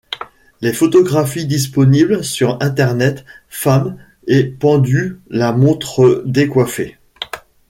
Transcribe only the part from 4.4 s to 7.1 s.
pendues la montrent décoiffée.